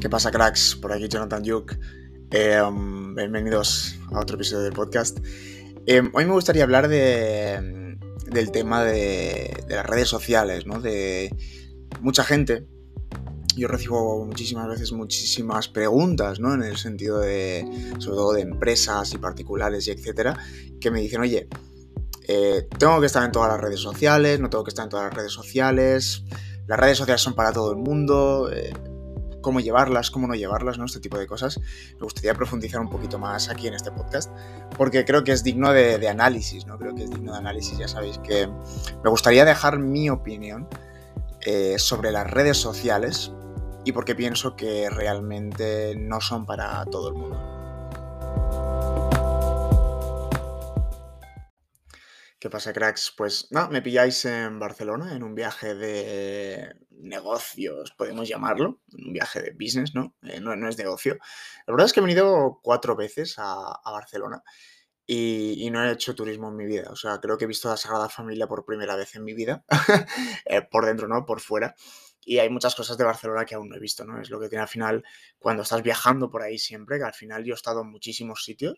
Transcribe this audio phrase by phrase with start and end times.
[0.00, 0.76] ¿Qué pasa, cracks?
[0.76, 1.76] Por aquí Jonathan Yuk.
[2.30, 5.18] Em, bienvenidos a otro episodio del podcast.
[5.86, 7.96] Em, hoy me gustaría hablar de,
[8.30, 10.80] del tema de, las redes sociales, ¿no?
[10.80, 11.34] De
[12.00, 12.64] mucha gente.
[13.56, 16.54] Yo recibo muchísimas veces muchísimas preguntas, ¿no?
[16.54, 17.66] En el sentido de,
[17.98, 20.38] sobre todo de empresas y particulares y etcétera,
[20.80, 21.48] que me dicen, oye,
[22.28, 25.06] eh, tengo que estar en todas las redes sociales, no tengo que estar en todas
[25.06, 26.22] las redes sociales,
[26.68, 28.72] las redes sociales son para todo el mundo, eh,
[29.40, 30.84] cómo llevarlas, cómo no llevarlas, ¿no?
[30.84, 31.60] Este tipo de cosas.
[31.94, 34.30] Me gustaría profundizar un poquito más aquí en este podcast,
[34.76, 36.78] porque creo que es digno de, análisis, ¿no?
[36.78, 40.68] Creo que es digno de análisis, ya sabéis que me gustaría dejar mi opinión
[41.42, 43.32] eh, sobre las redes sociales
[43.84, 47.57] y porque pienso que realmente no son para todo el mundo.
[52.40, 53.12] ¿Qué pasa, cracks?
[53.16, 59.42] Pues no, me pilláis en Barcelona en un viaje de negocios, podemos llamarlo, un viaje
[59.42, 60.14] de business, ¿no?
[60.22, 61.18] Eh, no, es negocio.
[61.66, 64.44] La verdad es que he venido cuatro veces a, Barcelona
[65.04, 66.90] y, no he hecho turismo en mi vida.
[66.92, 69.64] O sea, creo que he visto la Sagrada Familia por primera vez en mi vida,
[70.44, 71.26] eh, por dentro, ¿no?
[71.26, 71.74] Por fuera.
[72.24, 74.20] Y hay muchas cosas de Barcelona que aún no he visto, ¿no?
[74.20, 75.02] Es lo que tiene al final
[75.40, 78.76] cuando estás viajando por ahí siempre, que al final yo he estado en muchísimos sitios,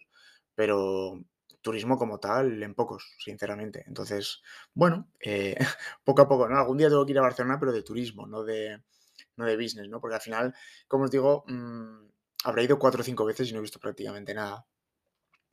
[0.55, 1.21] pero
[1.61, 3.85] turismo como tal en pocos, sinceramente.
[3.87, 4.43] Entonces,
[4.75, 5.57] bueno, eh,
[6.05, 6.59] poco a poco, ¿no?
[6.59, 8.83] Algún día tengo que ir a Barcelona, pero de turismo, no de,
[9.37, 10.01] no de business, ¿no?
[10.01, 10.55] Porque al final,
[10.89, 12.09] como os digo, mm,
[12.45, 14.67] habré ido cuatro o cinco veces y no he visto prácticamente nada.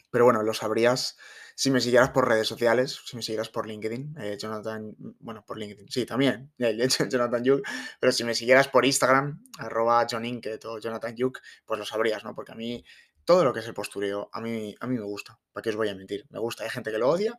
[0.09, 1.17] Pero bueno, lo sabrías
[1.59, 5.57] si me siguieras por redes sociales, si me siguieras por LinkedIn, eh, Jonathan, bueno, por
[5.57, 6.53] LinkedIn, sí, también,
[7.09, 7.67] Jonathan Yuk,
[7.99, 10.23] pero si me siguieras por Instagram, arroba John
[10.65, 12.35] o Jonathan Yuk, pues lo sabrías, ¿no?
[12.35, 12.85] Porque a mí
[13.27, 15.75] todo lo que es el postureo, a mí, a mí me gusta, ¿para qué os
[15.75, 16.25] voy a mentir?
[16.29, 17.35] Me gusta, hay gente que lo odia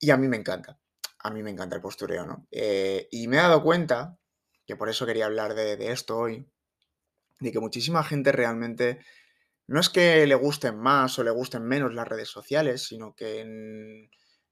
[0.00, 0.80] y a mí me encanta,
[1.20, 2.48] a mí me encanta el postureo, ¿no?
[2.50, 4.18] Eh, y me he dado cuenta,
[4.66, 6.50] que por eso quería hablar de, esto hoy,
[7.38, 8.98] de que muchísima gente realmente
[9.68, 13.44] no es que le gusten más o le gusten menos las redes sociales, sino que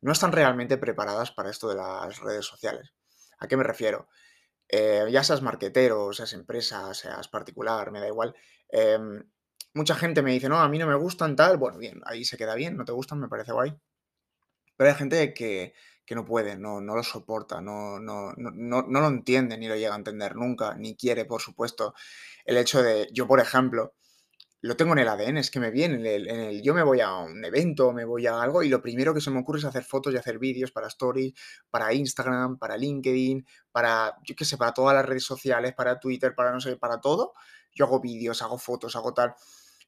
[0.01, 2.95] no están realmente preparadas para esto de las redes sociales.
[3.41, 4.09] ¿A qué me refiero?
[4.69, 8.37] Eh, ya seas marquetero, seas empresa, seas particular, me da igual.
[8.69, 9.21] Em,
[9.75, 12.37] mucha gente me dice, no, a mí no me gustan tal, bueno, bien, ahí se
[12.37, 13.75] queda bien, no te gustan, me parece guay.
[14.77, 15.75] Pero hay gente que,
[16.11, 19.95] no puede, no, no lo soporta, no, no, no, no lo entiende, ni lo llega
[19.95, 21.95] a entender nunca, ni quiere, por supuesto,
[22.45, 23.95] el hecho de, yo por ejemplo,
[24.65, 27.15] lo tengo en el ADN, es que me viene, en el, yo me voy a
[27.17, 29.85] un evento, me voy a algo y lo primero que se me ocurre es hacer
[29.85, 31.35] fotos y hacer vídeos para Stories,
[31.69, 36.35] para Instagram, para LinkedIn, para, yo qué sé, para todas las redes sociales, para Twitter,
[36.35, 37.35] para no sé, para todo.
[37.75, 39.35] Yo hago vídeos, hago fotos, hago tal.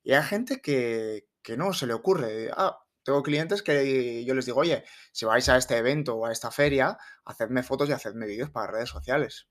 [0.06, 2.48] Y hay gente que, no se le ocurre.
[2.56, 6.32] Ah, tengo clientes que yo les digo, oye, si vais a este evento o a
[6.32, 9.48] esta feria, hacedme fotos y hacedme vídeos para redes sociales.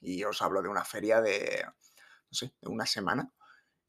[0.00, 3.32] Y os hablo de una feria de, no sé, de una semana.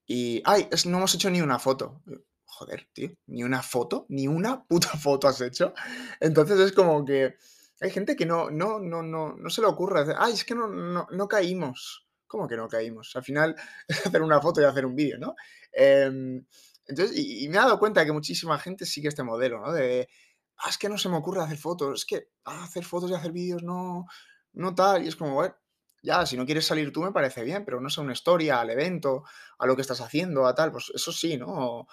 [0.06, 2.04] Y, ay, no hemos hecho ni una foto.
[2.46, 5.74] Joder, tío, ni una foto, ni una puta foto has hecho.
[6.20, 7.38] Entonces es como que
[7.82, 10.06] hay gente que no, no, no, no, no se le ocurre.
[10.20, 12.03] Ay, es que no, no, no caímos.
[12.34, 13.16] ¿Cómo que no caímos?
[13.16, 13.56] Al final
[14.06, 15.36] hacer una foto y hacer un vídeo, ¿no?
[15.72, 16.44] Em,
[16.88, 19.72] entonces, y, me he dado cuenta que muchísima gente sigue este modelo, ¿no?
[19.72, 20.10] De,
[20.58, 23.14] ah, es que no se me ocurre hacer fotos, es que ah, hacer fotos y
[23.14, 24.08] hacer vídeos no,
[24.54, 25.56] no tal, y es como, bueno,
[26.02, 28.72] ya, si no quieres salir tú me parece bien, pero no sé, una historia, al
[28.72, 29.24] evento,
[29.60, 31.86] a lo que estás haciendo, a tal, pues eso sí, ¿no?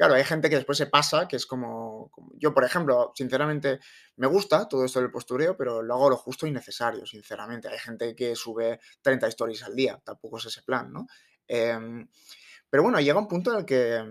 [0.00, 3.80] Claro, hay gente que después se pasa, que es como, yo, por ejemplo, sinceramente,
[4.16, 7.68] me gusta todo esto del postureo, pero lo hago lo justo y necesario, sinceramente.
[7.68, 11.06] Hay gente que sube 30 stories al día, tampoco es ese plan, ¿no?
[11.46, 12.08] Em,
[12.70, 14.02] pero bueno, llega un punto en el que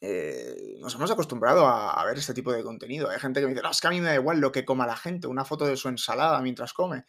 [0.00, 3.10] eh, nos hemos acostumbrado a, ver este tipo de contenido.
[3.10, 4.64] Hay gente que me dice, no, es que a mí me da igual lo que
[4.64, 7.04] coma la gente, una foto de su ensalada mientras come.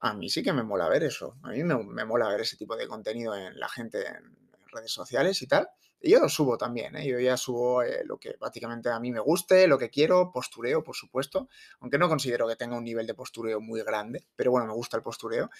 [0.00, 1.38] A mí sí que me mola ver eso.
[1.44, 4.36] A mí me, me mola ver ese tipo de contenido en la gente en
[4.70, 5.66] redes sociales y tal.
[6.02, 7.06] Yo subo también, ¿eh?
[7.06, 10.82] yo ya subo eh, lo que prácticamente a mí me guste, lo que quiero, postureo,
[10.82, 11.48] por supuesto,
[11.80, 14.96] aunque no considero que tenga un nivel de postureo muy grande, pero bueno, me gusta
[14.96, 15.50] el postureo.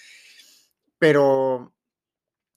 [0.97, 1.73] Pero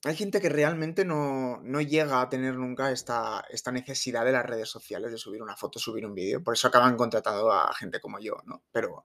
[0.03, 4.69] hay gente que realmente no, llega a tener nunca esta, esta, necesidad de las redes
[4.69, 8.19] sociales de subir una foto, subir un vídeo, por eso acaban contratando a gente como
[8.19, 8.63] yo, ¿no?
[8.71, 9.03] Pero,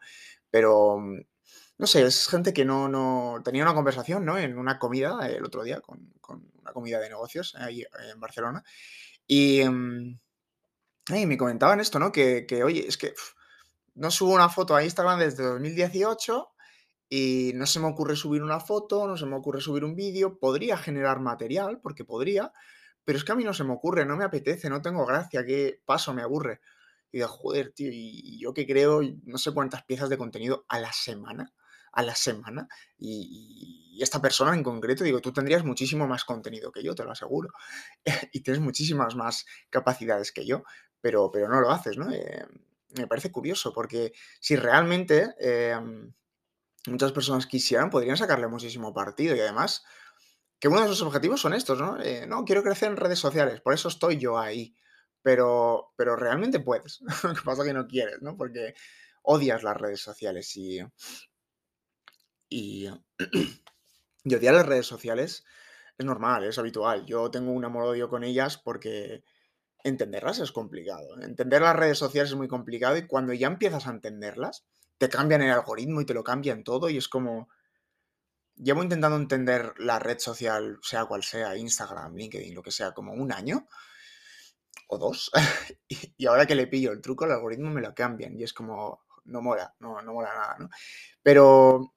[0.50, 1.02] pero
[1.78, 4.36] no sé, es gente que no, no, tenía una conversación, ¿no?
[4.36, 6.12] En una comida el otro día, con,
[6.72, 8.64] comida de negocios ahí en Barcelona,
[9.26, 10.18] y, mm,
[11.26, 12.12] me comentaban esto, ¿no?
[12.12, 13.14] Que, oye, es que
[13.94, 16.48] no subo una foto a Instagram desde 2018
[17.08, 20.38] y no se me ocurre subir una foto, no se me ocurre subir un vídeo,
[20.38, 22.52] podría generar material, porque podría,
[23.04, 25.44] pero es que a mí no se me ocurre, no me apetece, no tengo gracia,
[25.44, 26.60] qué paso, me aburre.
[27.12, 30.78] Y digo, joder, tío, y yo que creo no sé cuántas piezas de contenido a
[30.78, 31.52] la semana
[31.92, 32.68] a la semana.
[32.98, 37.12] Y, esta persona en concreto, digo, tú tendrías muchísimo más contenido que yo, te lo
[37.12, 37.50] aseguro.
[38.32, 40.62] y tienes muchísimas más capacidades que yo,
[41.00, 42.10] pero, pero no lo haces, ¿no?
[42.10, 42.46] Eh,
[42.96, 46.12] me parece curioso porque si realmente em,
[46.86, 49.84] muchas personas quisieran, podrían sacarle muchísimo partido y además
[50.58, 52.00] que uno de sus objetivos son estos, ¿no?
[52.00, 54.74] Eh, no, quiero crecer en redes sociales, por eso estoy yo ahí.
[55.22, 57.00] Pero, pero realmente puedes.
[57.24, 58.38] Lo que pasa es que no quieres, ¿no?
[58.38, 58.74] Porque
[59.22, 60.80] odias las redes sociales y.
[62.50, 62.88] Y,
[64.24, 65.44] y odiar las redes sociales
[65.96, 67.06] es normal, es habitual.
[67.06, 69.24] Yo tengo un amor-odio con ellas porque
[69.84, 71.18] entenderlas es complicado.
[71.22, 74.66] Entender las redes sociales es muy complicado y cuando ya empiezas a entenderlas,
[74.98, 77.48] te cambian el algoritmo y te lo cambian todo y es como...
[78.56, 83.14] Llevo intentando entender la red social, sea cual sea, Instagram, LinkedIn, lo que sea, como
[83.14, 83.66] un año
[84.88, 85.30] o dos.
[85.88, 89.04] y ahora que le pillo el truco, el algoritmo me lo cambian y es como,
[89.24, 90.68] no mola, no, no mola nada, ¿no?
[91.22, 91.94] Pero,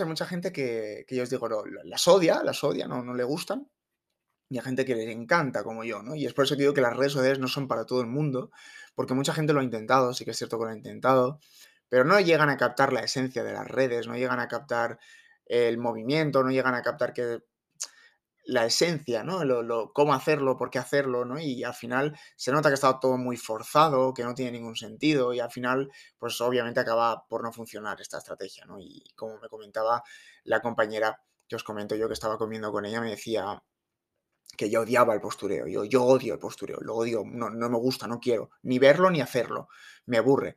[0.00, 1.48] no hay mucha gente que, yo os digo,
[1.84, 3.68] las odia, las odia, no, no le gustan,
[4.48, 6.14] y hay gente que les encanta como yo, ¿no?
[6.14, 8.06] Y es por eso que digo que las redes sociales no son para todo el
[8.06, 8.50] mundo,
[8.94, 11.40] porque mucha gente lo ha intentado, sí que es cierto que lo ha intentado,
[11.88, 14.98] pero no llegan a captar la esencia de las redes, no llegan a captar
[15.46, 17.40] el movimiento, no llegan a captar que
[18.44, 19.44] la esencia, ¿no?
[19.44, 21.38] Lo, cómo hacerlo, por qué hacerlo, ¿no?
[21.38, 25.32] Y al final se nota que está todo muy forzado, que no tiene ningún sentido
[25.32, 28.78] y al final, pues obviamente acaba por no funcionar esta estrategia, ¿no?
[28.80, 30.02] Y como me comentaba
[30.44, 33.62] la compañera que os comento yo que estaba comiendo con ella, me decía,
[34.56, 35.66] que yo odiaba el postureo.
[35.66, 39.10] Yo, yo odio el postureo, lo odio, no, no me gusta, no quiero ni verlo
[39.10, 39.68] ni hacerlo,
[40.06, 40.56] me aburre.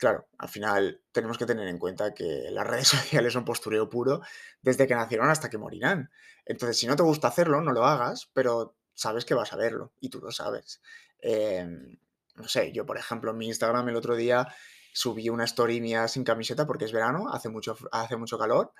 [0.00, 4.22] Claro, al final tenemos que tener en cuenta que las redes sociales son postureo puro
[4.62, 6.10] desde que nacieron hasta que morirán.
[6.46, 9.92] Entonces, si no te gusta hacerlo, no lo hagas, pero sabes que vas a verlo
[10.00, 10.80] y tú lo sabes.
[11.18, 11.98] Em,
[12.34, 14.48] no sé, yo por ejemplo en mi Instagram el otro día
[14.94, 18.72] subí una story mía sin camiseta porque es verano, hace mucho, hace mucho calor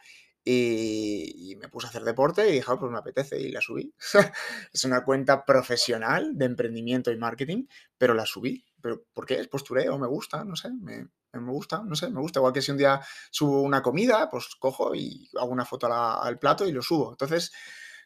[0.43, 3.93] y, me puse a hacer deporte y dije, oh, pues me apetece y la subí.
[4.73, 7.67] es una cuenta profesional de emprendimiento y marketing,
[7.99, 8.65] pero la subí.
[8.83, 9.35] ¿Pero por qué?
[9.41, 12.41] Es postureo, me gusta, no sé, me, me gusta, no sé, me gusta.
[12.41, 13.01] Igual que si un día
[13.31, 17.11] subo una comida, pues cojo y hago una foto al plato y lo subo.
[17.11, 17.53] Entonces,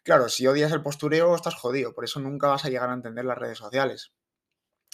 [0.03, 1.94] claro, si odias el postureo, estás jodido.
[1.94, 4.12] Por eso nunca vas a llegar a entender las redes sociales.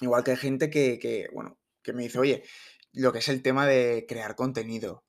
[0.01, 2.45] Igual que hay gente que, que bueno, que me dice, oye,
[2.93, 5.05] lo que es el tema de crear contenido,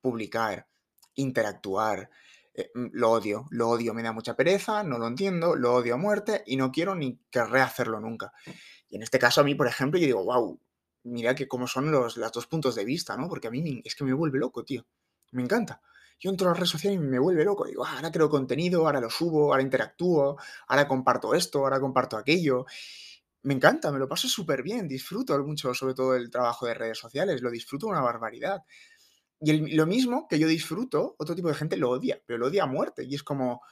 [0.00, 0.68] publicar,
[1.14, 2.10] interactuar.
[2.54, 5.94] Eh, mm, lo odio, lo odio, me da mucha pereza, no lo entiendo, lo odio
[5.94, 8.32] a muerte y no quiero ni querré hacerlo nunca.
[8.92, 10.60] Y en este caso a mí, por ejemplo, yo digo, wow,
[11.04, 13.26] mira que cómo son los, dos puntos de vista, ¿no?
[13.26, 14.84] Porque a mí es que me vuelve loco, tío.
[15.30, 15.80] Me encanta.
[16.20, 17.64] Yo entro a las redes sociales y me vuelve loco.
[17.64, 20.36] Digo, ah, ahora creo contenido, ahora lo subo, ahora interactúo,
[20.68, 22.66] ahora comparto esto, ahora comparto aquello.
[23.44, 26.98] Me encanta, me lo paso súper bien, disfruto mucho, sobre todo el trabajo de redes
[26.98, 28.62] sociales, lo disfruto una barbaridad.
[29.40, 32.64] Y lo mismo que yo disfruto, otro tipo de gente lo odia, pero lo odia
[32.64, 33.04] a muerte.
[33.08, 33.62] Y es como,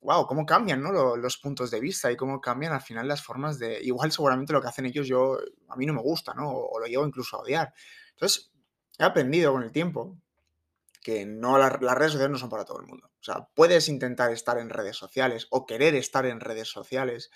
[0.00, 1.16] wow, cómo cambian ¿no?
[1.16, 3.82] los, puntos de vista y cómo cambian al final las formas de...
[3.82, 5.38] Igual seguramente lo que hacen ellos yo,
[5.68, 6.50] a mí no me gusta, ¿no?
[6.50, 7.74] O, lo llevo incluso a odiar.
[8.10, 8.52] Entonces,
[8.98, 10.16] he aprendido con el tiempo
[11.02, 13.10] que no las redes sociales no son para todo el mundo.
[13.20, 17.30] O sea, puedes intentar estar en redes sociales o querer estar en redes sociales,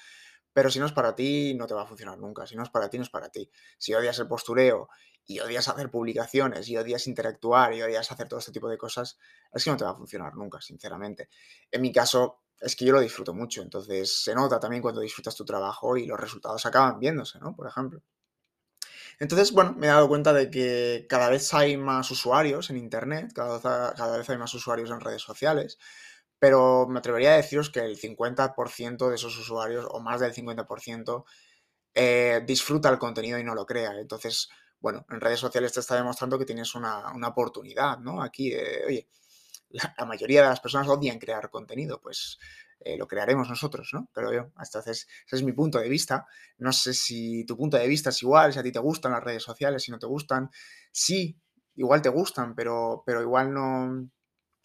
[0.53, 2.47] pero si no es para ti, no te va a funcionar nunca.
[2.47, 3.49] Si no es para ti, no es para ti.
[3.79, 4.89] Si odias el postureo
[5.25, 9.19] y odias hacer publicaciones y odias interactuar y odias hacer todo este tipo de cosas,
[9.53, 11.29] es que no te va a funcionar nunca, sinceramente.
[11.71, 15.35] En mi caso, es que yo lo disfruto mucho, entonces se nota también cuando disfrutas
[15.35, 17.55] tu trabajo y los resultados acaban viéndose, ¿no?
[17.57, 18.03] Por ejemplo.
[19.19, 23.33] Entonces, bueno, me he dado cuenta de que cada vez hay más usuarios en Internet,
[23.35, 25.79] cada vez, cada vez hay más usuarios en redes sociales,
[26.39, 31.25] pero me atrevería a deciros que el 50% de esos usuarios, o más del 50%,
[31.95, 33.93] eh, disfruta el contenido y no lo crea.
[33.99, 34.49] Entonces,
[34.81, 38.23] bueno, en redes sociales te está demostrando que tienes una, oportunidad, ¿no?
[38.23, 39.09] Aquí, oye,
[39.99, 42.39] la, mayoría de las personas odian crear contenido, pues
[42.81, 44.09] eh, lo crearemos nosotros, ¿no?
[44.13, 46.27] Pero yo, entonces, ese es mi punto de vista.
[46.59, 49.23] No sé si tu punto de vista es igual, si a ti te gustan las
[49.23, 50.51] redes sociales, si no te gustan.
[50.93, 51.39] Sí,
[51.77, 54.11] igual te gustan, pero, pero igual no,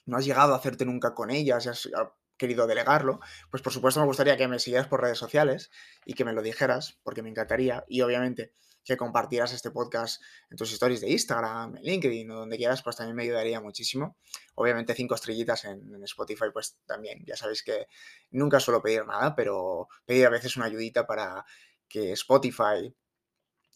[0.06, 1.90] no has llegado a hacerte nunca con ellas,
[2.38, 3.20] querido delegarlo,
[3.52, 5.72] pues por supuesto me gustaría que me siguieras por redes sociales
[6.06, 7.84] y que me lo dijeras, porque me encantaría.
[7.88, 8.54] Y obviamente
[8.86, 12.96] que compartieras este podcast en tus stories de Instagram, en LinkedIn o donde quieras, pues
[12.96, 14.16] también me ayudaría muchísimo.
[14.54, 17.88] Obviamente cinco estrellitas en, Spotify, pues también, ya sabéis que
[18.30, 21.44] nunca suelo pedir nada, pero pedir a veces una ayudita para
[21.90, 22.96] que Spotify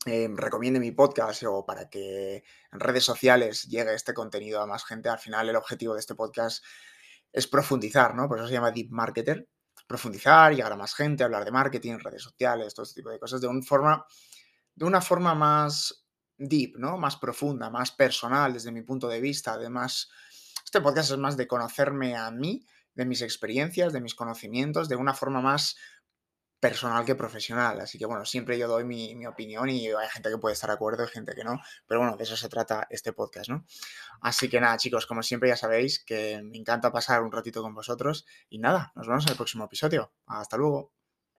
[0.05, 4.85] eh, recomiende mi podcast o para que en redes sociales llegue este contenido a más
[4.85, 5.09] gente.
[5.09, 6.63] Al final el objetivo de este podcast
[7.31, 8.27] es profundizar, ¿no?
[8.27, 9.47] Por eso se llama Deep Marketer.
[9.87, 13.41] Profundizar, llegar a más gente, hablar de marketing, redes sociales, todo este tipo de cosas
[13.41, 14.05] de una forma
[14.75, 16.05] de una forma más
[16.37, 16.97] deep, ¿no?
[16.97, 19.53] Más profunda, más personal desde mi punto de vista.
[19.53, 20.09] Además,
[20.63, 24.95] este podcast es más de conocerme a mí, de mis experiencias, de mis conocimientos, de
[24.95, 25.75] una forma más
[26.59, 27.79] personal que profesional.
[27.79, 30.75] Así que bueno, siempre yo doy mi, opinión y hay gente que puede estar de
[30.75, 31.59] acuerdo y gente que no.
[31.87, 33.65] Pero bueno, de eso se trata este podcast, ¿no?
[34.21, 37.73] Así que nada, chicos, como siempre ya sabéis que me encanta pasar un ratito con
[37.73, 40.11] vosotros y nada, nos vemos en el próximo episodio.
[40.27, 40.98] Hasta luego.